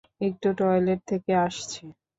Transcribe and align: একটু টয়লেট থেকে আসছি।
একটু 0.21 0.47
টয়লেট 0.59 0.99
থেকে 1.09 1.31
আসছি। 1.45 1.81